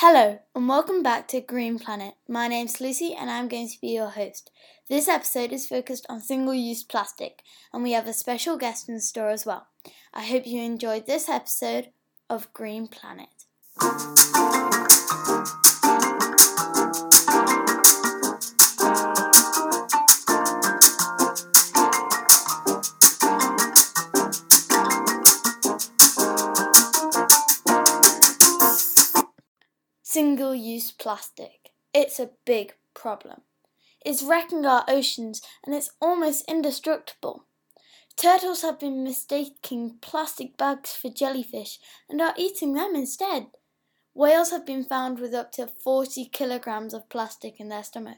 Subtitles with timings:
[0.00, 2.14] Hello, and welcome back to Green Planet.
[2.28, 4.48] My name's Lucy, and I'm going to be your host.
[4.88, 7.42] This episode is focused on single use plastic,
[7.72, 9.66] and we have a special guest in store as well.
[10.14, 11.88] I hope you enjoyed this episode
[12.30, 13.26] of Green Planet.
[30.10, 31.72] Single use plastic.
[31.92, 33.42] It's a big problem.
[34.02, 37.44] It's wrecking our oceans and it's almost indestructible.
[38.16, 43.48] Turtles have been mistaking plastic bags for jellyfish and are eating them instead.
[44.14, 48.16] Whales have been found with up to 40 kilograms of plastic in their stomach.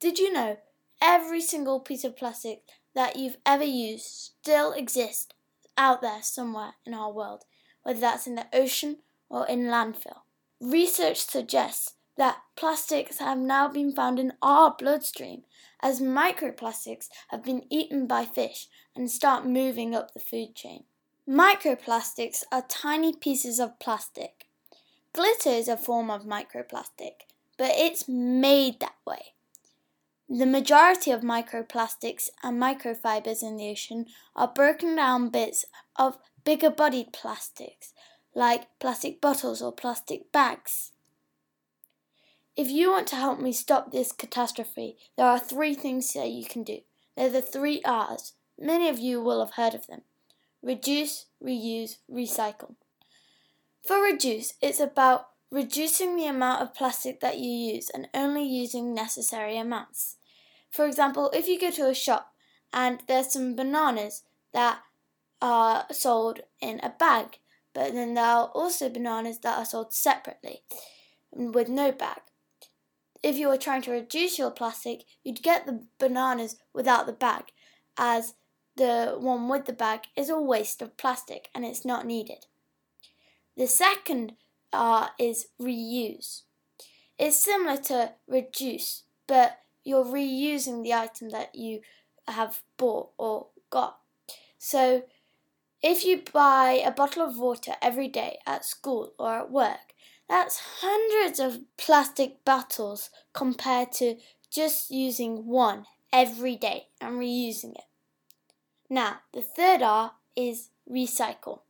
[0.00, 0.56] Did you know
[1.02, 2.62] every single piece of plastic
[2.94, 5.34] that you've ever used still exists
[5.76, 7.44] out there somewhere in our world,
[7.82, 10.22] whether that's in the ocean or in landfill?
[10.64, 15.42] Research suggests that plastics have now been found in our bloodstream
[15.82, 20.84] as microplastics have been eaten by fish and start moving up the food chain.
[21.28, 24.46] Microplastics are tiny pieces of plastic.
[25.12, 27.26] Glitter is a form of microplastic,
[27.58, 29.34] but it's made that way.
[30.30, 36.70] The majority of microplastics and microfibers in the ocean are broken down bits of bigger
[36.70, 37.92] bodied plastics
[38.34, 40.92] like plastic bottles or plastic bags.
[42.56, 46.44] If you want to help me stop this catastrophe, there are three things that you
[46.44, 46.80] can do.
[47.16, 48.32] They're the three R's.
[48.58, 50.02] Many of you will have heard of them
[50.62, 52.74] reduce, reuse, recycle.
[53.86, 58.94] For reduce, it's about reducing the amount of plastic that you use and only using
[58.94, 60.16] necessary amounts.
[60.70, 62.32] For example, if you go to a shop
[62.72, 64.22] and there's some bananas
[64.52, 64.80] that
[65.42, 67.38] are sold in a bag,
[67.74, 70.62] but then there are also bananas that are sold separately
[71.32, 72.20] with no bag.
[73.22, 77.44] If you were trying to reduce your plastic, you'd get the bananas without the bag,
[77.98, 78.34] as
[78.76, 82.46] the one with the bag is a waste of plastic and it's not needed.
[83.56, 84.34] The second
[84.72, 86.42] R is reuse.
[87.18, 91.80] It's similar to reduce, but you're reusing the item that you
[92.26, 93.98] have bought or got.
[94.58, 95.04] So
[95.84, 99.92] if you buy a bottle of water every day at school or at work,
[100.26, 104.16] that's hundreds of plastic bottles compared to
[104.50, 107.84] just using one every day and reusing it.
[108.88, 111.60] Now, the third R is recycle.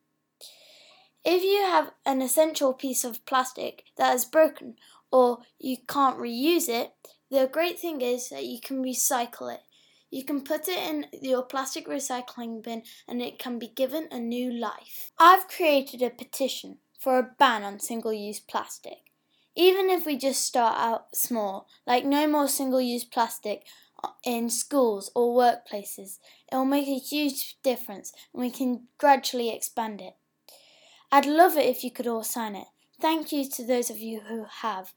[1.24, 4.76] If you have an essential piece of plastic that is broken
[5.10, 6.92] or you can't reuse it,
[7.32, 9.62] the great thing is that you can recycle it
[10.14, 14.18] you can put it in your plastic recycling bin and it can be given a
[14.20, 15.10] new life.
[15.18, 19.10] I've created a petition for a ban on single use plastic.
[19.56, 23.64] Even if we just start out small, like no more single use plastic
[24.24, 26.20] in schools or workplaces,
[26.52, 30.14] it will make a huge difference and we can gradually expand it.
[31.10, 32.68] I'd love it if you could all sign it.
[33.00, 34.92] Thank you to those of you who have.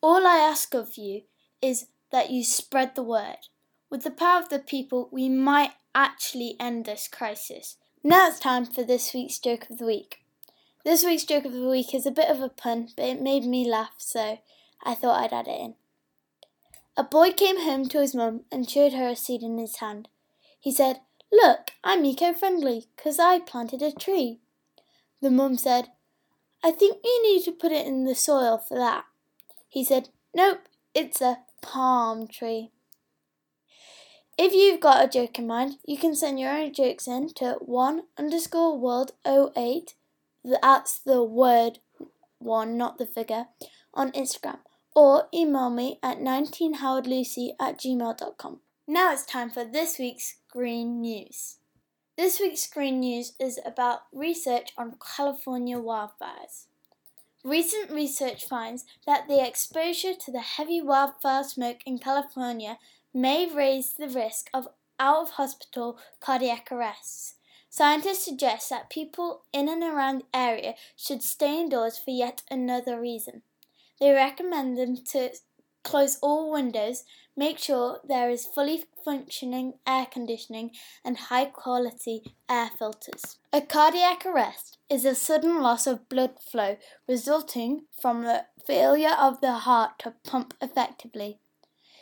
[0.00, 1.22] All I ask of you
[1.60, 3.48] is that you spread the word.
[3.90, 7.76] With the power of the people, we might actually end this crisis.
[8.04, 10.20] Now it's time for this week's joke of the week.
[10.84, 13.44] This week's joke of the week is a bit of a pun, but it made
[13.44, 14.38] me laugh, so
[14.84, 15.74] I thought I'd add it in.
[16.96, 20.08] A boy came home to his mum and showed her a seed in his hand.
[20.60, 21.00] He said,
[21.32, 24.40] Look, I'm eco friendly, 'cause I planted a tree.
[25.20, 25.90] The mum said,
[26.62, 29.04] I think you need to put it in the soil for that.
[29.68, 30.60] He said, Nope,
[30.94, 32.70] it's a palm tree.
[34.42, 37.56] If you've got a joke in mind, you can send your own jokes in to
[37.60, 39.92] one underscore world 08.
[40.42, 41.80] That's the word
[42.38, 43.48] one, not the figure,
[43.92, 44.60] on Instagram.
[44.96, 48.60] Or email me at 19howardlucy at gmail.com.
[48.88, 51.58] Now it's time for this week's Green News.
[52.16, 56.64] This week's Green News is about research on California wildfires.
[57.44, 62.78] Recent research finds that the exposure to the heavy wildfire smoke in California
[63.12, 64.68] may raise the risk of
[64.98, 67.34] out of hospital cardiac arrests.
[67.68, 73.00] Scientists suggest that people in and around the area should stay indoors for yet another
[73.00, 73.42] reason.
[74.00, 75.30] They recommend them to
[75.82, 77.04] close all windows,
[77.36, 80.72] make sure there is fully functioning air conditioning,
[81.04, 83.38] and high quality air filters.
[83.52, 86.76] A cardiac arrest is a sudden loss of blood flow
[87.08, 91.38] resulting from the failure of the heart to pump effectively.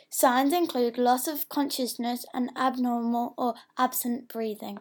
[0.09, 4.79] Signs include loss of consciousness and abnormal or absent breathing.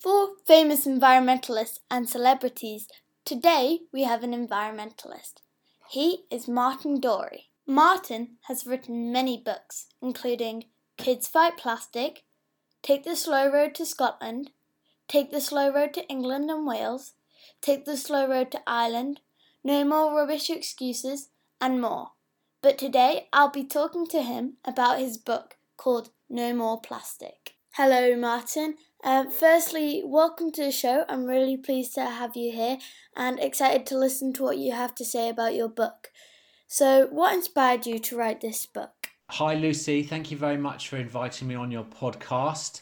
[0.00, 2.88] For famous environmentalists and celebrities,
[3.24, 5.42] today we have an environmentalist.
[5.88, 7.48] He is Martin Dorey.
[7.66, 12.24] Martin has written many books, including Kids Fight Plastic,
[12.80, 14.50] Take the Slow Road to Scotland,
[15.08, 17.14] Take the Slow Road to England and Wales,
[17.60, 19.20] Take the Slow Road to Ireland,
[19.64, 21.30] No More Rubbish Excuses,
[21.60, 22.12] and more.
[22.60, 27.54] But today I'll be talking to him about his book called No More Plastic.
[27.74, 28.74] Hello, Martin.
[29.04, 31.04] Uh, firstly, welcome to the show.
[31.08, 32.78] I'm really pleased to have you here
[33.14, 36.10] and excited to listen to what you have to say about your book.
[36.66, 39.10] So, what inspired you to write this book?
[39.30, 40.02] Hi, Lucy.
[40.02, 42.80] Thank you very much for inviting me on your podcast.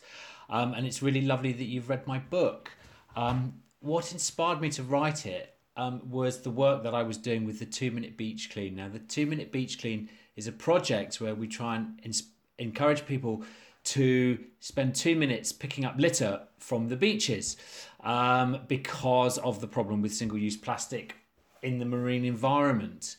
[0.48, 2.70] Um, and it's really lovely that you've read my book.
[3.14, 7.44] Um, what inspired me to write it um, was the work that I was doing
[7.44, 8.74] with the Two Minute Beach Clean.
[8.74, 12.28] Now, the Two Minute Beach Clean is a project where we try and ins-
[12.58, 13.44] encourage people
[13.84, 17.56] to spend two minutes picking up litter from the beaches
[18.02, 21.14] um, because of the problem with single use plastic
[21.62, 23.16] in the marine environment.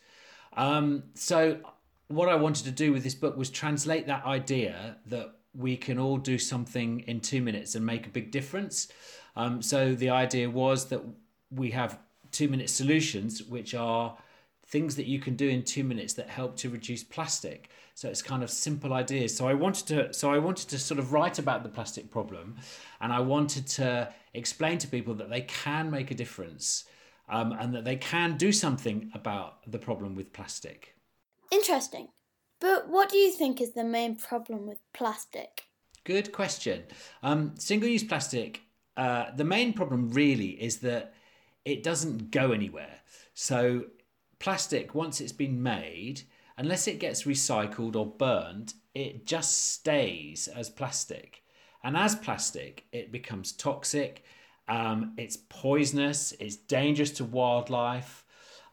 [0.55, 1.59] Um, so,
[2.09, 5.99] what I wanted to do with this book was translate that idea that we can
[5.99, 8.87] all do something in two minutes and make a big difference.
[9.35, 11.01] Um, so, the idea was that
[11.49, 11.99] we have
[12.37, 14.17] two minute solutions, which are
[14.67, 17.69] things that you can do in two minutes that help to reduce plastic.
[17.95, 19.35] So it's kind of simple ideas.
[19.35, 22.55] So I wanted to so I wanted to sort of write about the plastic problem,
[23.01, 23.89] and I wanted to
[24.33, 26.85] explain to people that they can make a difference,
[27.27, 30.95] um, and that they can do something about the problem with plastic.
[31.51, 32.09] Interesting.
[32.59, 35.63] But what do you think is the main problem with plastic?
[36.03, 36.83] Good question.
[37.21, 38.61] Um, single use plastic,
[38.95, 41.13] uh, the main problem really is that
[41.67, 43.01] it doesn't go anywhere.
[43.33, 43.87] So,
[44.39, 46.21] plastic, once it's been made,
[46.57, 51.43] unless it gets recycled or burned, it just stays as plastic.
[51.83, 54.23] And as plastic, it becomes toxic,
[54.69, 58.23] um, it's poisonous, it's dangerous to wildlife.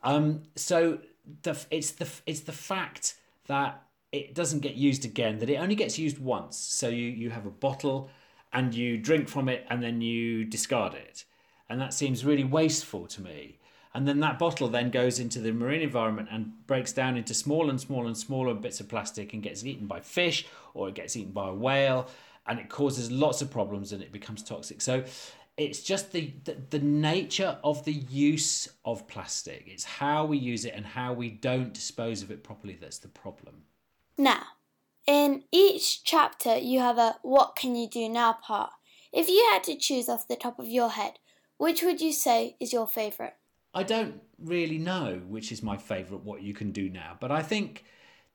[0.05, 1.00] Um, so
[1.43, 3.17] the, it's, the, it's the fact
[3.49, 3.82] that
[4.12, 6.56] it doesn't get used again, that it only gets used once.
[6.56, 8.08] So you, you have a bottle
[8.52, 11.25] and you drink from it and then you discard it.
[11.69, 13.59] And that seems really wasteful to me.
[13.95, 17.71] And then that bottle then goes into the marine environment and breaks down into smaller
[17.71, 21.17] and smaller and smaller bits of plastic and gets eaten by fish or it gets
[21.17, 22.09] eaten by a whale
[22.47, 24.81] and it causes lots of problems and it becomes toxic.
[24.81, 25.05] So
[25.57, 29.65] it's just the, the, the nature of the use of plastic.
[29.69, 33.09] It's how we use it and how we don't dispose of it properly that's the
[33.09, 33.63] problem.
[34.19, 34.43] Now
[35.07, 38.71] in each chapter you have a what can you do now part.
[39.13, 41.21] If you had to choose off the top of your head
[41.59, 43.35] which would you say is your favourite
[43.75, 47.43] I don't really know which is my favourite what you can do now, but I
[47.43, 47.85] think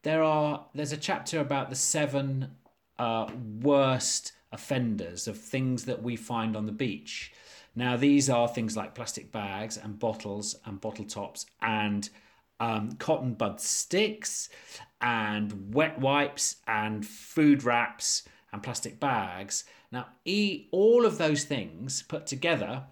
[0.04, 2.56] there are there's a chapter about the seven
[2.98, 3.28] uh,
[3.62, 7.32] worst offenders of things that we find on the beach.
[7.74, 12.10] Now these are things like plastic bags and bottles and bottle tops and
[12.60, 14.50] um, cotton bud sticks
[15.00, 19.64] and wet wipes and food wraps and plastic bags.
[19.92, 20.08] Now,
[20.72, 22.84] all of those things put together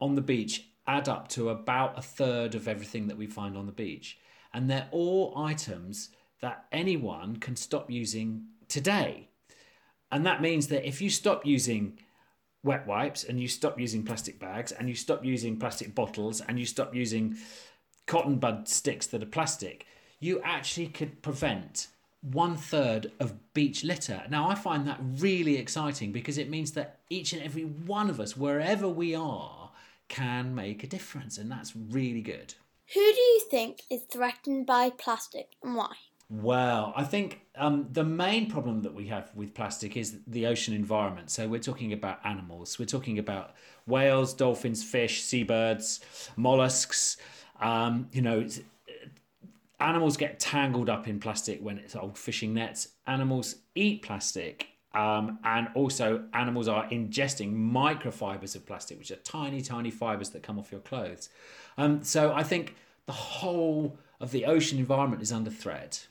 [0.00, 3.66] on the beach add up to about a third of everything that we find on
[3.66, 4.18] the beach.
[4.54, 6.10] And they're all items
[6.40, 9.28] that anyone can stop using today.
[10.12, 11.98] And that means that if you stop using
[12.62, 16.58] wet wipes and you stop using plastic bags and you stop using plastic bottles and
[16.58, 17.36] you stop using
[18.06, 19.86] cotton bud sticks that are plastic,
[20.20, 21.88] you actually could prevent
[22.22, 24.22] one third of beach litter.
[24.28, 28.20] Now, I find that really exciting because it means that each and every one of
[28.20, 29.65] us, wherever we are,
[30.08, 32.54] can make a difference, and that's really good.
[32.94, 35.94] Who do you think is threatened by plastic and why?
[36.28, 40.74] Well, I think um, the main problem that we have with plastic is the ocean
[40.74, 41.30] environment.
[41.30, 42.78] So we're talking about animals.
[42.78, 43.54] We're talking about
[43.86, 46.00] whales, dolphins, fish, seabirds,
[46.36, 47.16] mollusks.
[47.60, 48.46] Um, you know,
[49.78, 52.88] animals get tangled up in plastic when it's old fishing nets.
[53.06, 59.60] Animals eat plastic um, and also, animals are ingesting microfibers of plastic, which are tiny,
[59.60, 61.28] tiny fibers that come off your clothes.
[61.76, 62.74] Um, so I think
[63.04, 66.06] the whole of the ocean environment is under threat.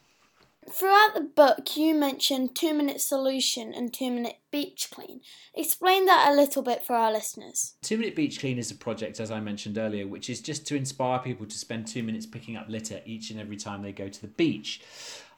[0.70, 5.22] Throughout the book, you mentioned two minute solution and two minute beach clean.
[5.54, 7.76] Explain that a little bit for our listeners.
[7.82, 10.76] Two minute beach clean is a project, as I mentioned earlier, which is just to
[10.76, 14.10] inspire people to spend two minutes picking up litter each and every time they go
[14.10, 14.82] to the beach.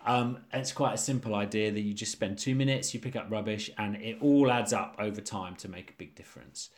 [0.08, 3.30] Um, it's quite a simple idea that you just spend two minutes, you pick up
[3.30, 6.70] rubbish, and it all adds up over time to make a big difference.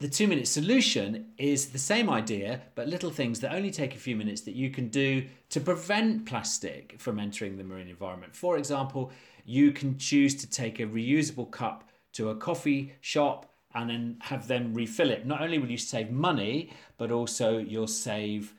[0.00, 3.98] The two minute solution is the same idea, but little things that only take a
[3.98, 8.36] few minutes that you can do to prevent plastic from entering the marine environment.
[8.36, 9.12] For example,
[9.46, 14.46] you can choose to take a reusable cup to a coffee shop and then have
[14.46, 15.24] them refill it.
[15.26, 18.52] Not only will you save money, but also you'll save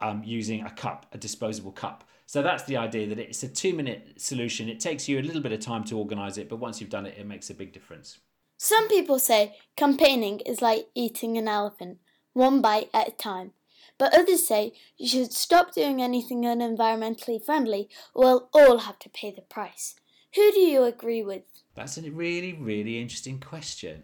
[0.00, 2.04] um, using a cup, a disposable cup.
[2.26, 4.68] So that's the idea that it's a two minute solution.
[4.68, 7.06] It takes you a little bit of time to organise it, but once you've done
[7.06, 8.18] it, it makes a big difference.
[8.56, 11.98] Some people say campaigning is like eating an elephant,
[12.32, 13.52] one bite at a time.
[13.98, 19.08] But others say you should stop doing anything unenvironmentally friendly or we'll all have to
[19.08, 19.94] pay the price.
[20.34, 21.42] Who do you agree with?
[21.74, 24.02] That's a really, really interesting question.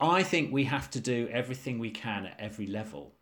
[0.00, 3.14] I think we have to do everything we can at every level.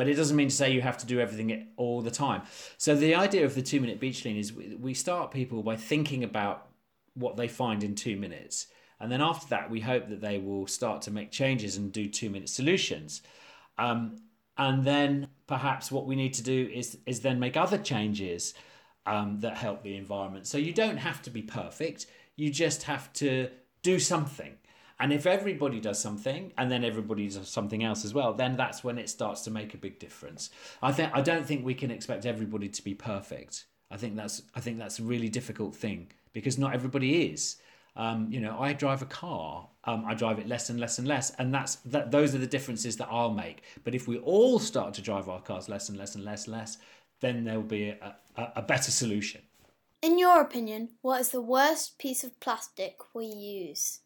[0.00, 2.40] But it doesn't mean to say you have to do everything all the time.
[2.78, 6.24] So the idea of the two minute beach clean is we start people by thinking
[6.24, 6.68] about
[7.12, 8.68] what they find in two minutes.
[8.98, 12.08] And then after that, we hope that they will start to make changes and do
[12.08, 13.20] two minute solutions.
[13.76, 14.22] Um,
[14.56, 18.54] and then perhaps what we need to do is is then make other changes
[19.04, 20.46] um, that help the environment.
[20.46, 22.06] So you don't have to be perfect.
[22.36, 23.50] You just have to
[23.82, 24.54] do something.
[25.00, 28.84] And if everybody does something, and then everybody does something else as well, then that's
[28.84, 30.50] when it starts to make a big difference.
[30.82, 33.64] I think I don't think we can expect everybody to be perfect.
[33.90, 37.56] I think that's I think that's a really difficult thing because not everybody is.
[37.96, 39.68] Um, you know, I drive a car.
[39.84, 42.10] Um, I drive it less and less and less, and that's that.
[42.10, 43.62] Those are the differences that I'll make.
[43.84, 46.56] But if we all start to drive our cars less and less and less and
[46.56, 46.76] less,
[47.20, 49.40] then there will be a, a, a better solution.
[50.02, 53.99] In your opinion, what is the worst piece of plastic we use?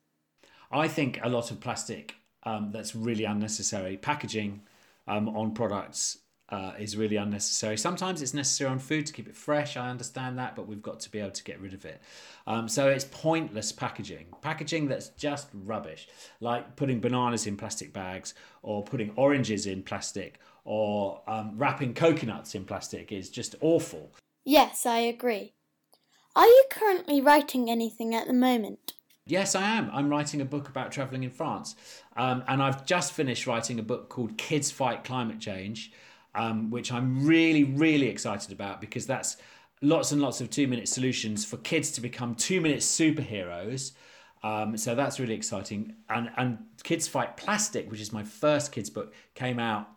[0.74, 3.96] I think a lot of plastic um, that's really unnecessary.
[3.96, 4.62] Packaging
[5.06, 7.76] um, on products uh, is really unnecessary.
[7.76, 9.76] Sometimes it's necessary on food to keep it fresh.
[9.76, 12.02] I understand that, but we've got to be able to get rid of it.
[12.46, 14.26] Um, so it's pointless packaging.
[14.42, 16.08] Packaging that's just rubbish,
[16.40, 22.54] like putting bananas in plastic bags or putting oranges in plastic or um, wrapping coconuts
[22.54, 24.10] in plastic is just awful.
[24.44, 25.54] Yes, I agree.
[26.36, 28.94] Are you currently writing anything at the moment?
[29.26, 29.90] Yes, I am.
[29.92, 31.76] I'm writing a book about travelling in France.
[32.16, 35.92] Um, and I've just finished writing a book called Kids Fight Climate Change,
[36.34, 39.38] um, which I'm really, really excited about because that's
[39.80, 43.92] lots and lots of two minute solutions for kids to become two minute superheroes.
[44.42, 45.94] Um, so that's really exciting.
[46.10, 49.88] And, and Kids Fight Plastic, which is my first kids book, came out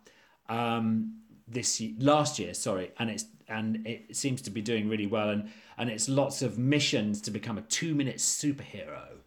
[0.48, 1.18] um,
[1.50, 5.50] this last year, sorry, and it's and it seems to be doing really well and
[5.78, 9.20] and it's lots of missions to become a 2 minute superhero.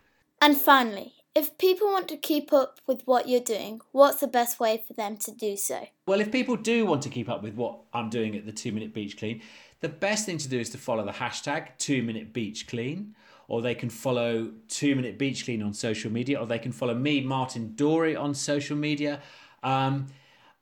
[0.43, 4.59] And finally, if people want to keep up with what you're doing, what's the best
[4.59, 5.87] way for them to do so?
[6.07, 8.73] Well, if people do want to keep up with what I'm doing at the 2
[8.73, 9.43] minute beach clean,
[9.81, 13.15] the best thing to do is to follow the hashtag 2 minute beach clean
[13.47, 16.95] or they can follow 2 minute beach clean on social media or they can follow
[16.95, 19.21] me Martin Dorey, on social media.
[19.62, 20.09] Um,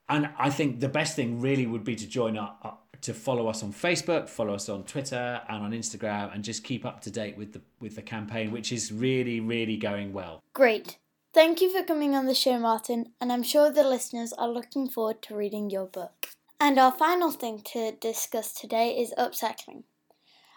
[0.08, 3.62] and I think the best thing really would be to join up, to follow us
[3.62, 7.36] on Facebook, follow us on Twitter and on Instagram, and just keep up to date
[7.36, 10.42] with the with the campaign, which is really, really going well.
[10.52, 10.98] Great.
[11.34, 14.88] Thank you for coming on the show, Martin, and I'm sure the listeners are looking
[14.88, 16.28] forward to reading your book.
[16.60, 19.84] And our final thing to discuss today is upcycling.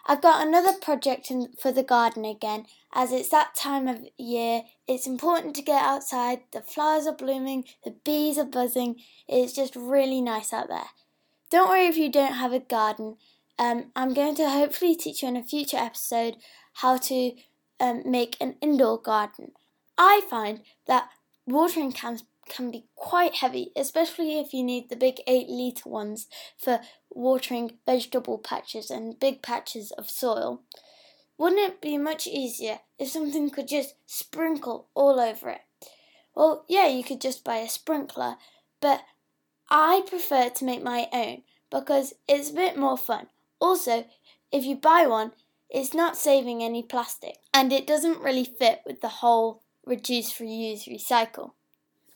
[0.06, 4.62] I've got another project in, for the garden again, as it's that time of year.
[4.88, 8.96] It's important to get outside, the flowers are blooming, the bees are buzzing,
[9.28, 10.90] it's just really nice out there.
[11.52, 13.18] Don't worry if you don't have a garden.
[13.58, 16.36] Um, I'm going to hopefully teach you in a future episode
[16.76, 17.32] how to
[17.78, 19.52] um, make an indoor garden.
[19.98, 21.10] I find that
[21.46, 26.26] watering cans can be quite heavy, especially if you need the big 8 litre ones
[26.56, 26.80] for
[27.10, 30.62] watering vegetable patches and big patches of soil.
[31.36, 35.60] Wouldn't it be much easier if something could just sprinkle all over it?
[36.34, 38.36] Well, yeah, you could just buy a sprinkler,
[38.80, 39.02] but
[39.74, 43.28] I prefer to make my own because it's a bit more fun.
[43.58, 44.04] Also,
[44.52, 45.32] if you buy one,
[45.70, 50.86] it's not saving any plastic and it doesn't really fit with the whole reduce, reuse,
[50.86, 51.52] recycle.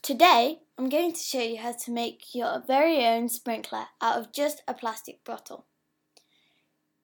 [0.03, 4.31] Today, I'm going to show you how to make your very own sprinkler out of
[4.31, 5.65] just a plastic bottle.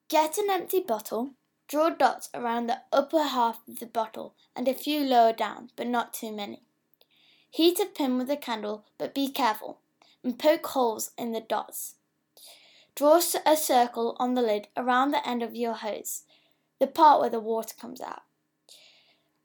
[0.07, 1.31] Get an empty bottle,
[1.67, 5.87] draw dots around the upper half of the bottle and a few lower down, but
[5.87, 6.61] not too many.
[7.49, 9.79] Heat a pin with a candle, but be careful
[10.23, 11.95] and poke holes in the dots.
[12.95, 16.23] Draw a circle on the lid around the end of your hose,
[16.79, 18.21] the part where the water comes out.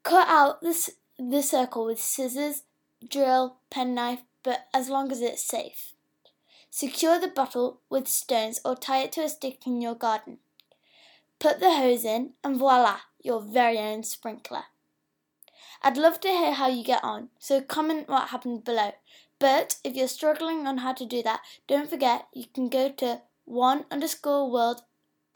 [0.03, 2.63] Cut out this, the circle with scissors
[3.07, 5.93] drill, penknife, but as long as it's safe.
[6.69, 10.37] Secure the bottle with stones or tie it to a stick in your garden.
[11.39, 14.65] Put the hose in, and voila, your very own sprinkler.
[15.81, 18.91] I'd love to hear how you get on, so comment what happened below.
[19.39, 23.21] But if you're struggling on how to do that, don't forget you can go to
[23.45, 24.81] one underscore world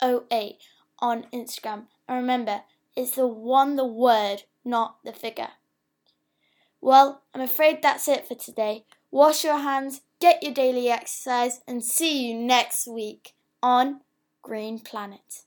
[0.02, 0.58] 08
[0.98, 1.86] on Instagram.
[2.06, 2.62] And remember,
[2.94, 5.50] it's the one, the word, not the figure.
[6.80, 8.84] Well, I'm afraid that's it for today.
[9.10, 14.00] Wash your hands, get your daily exercise, and see you next week on
[14.42, 15.44] Green Planet.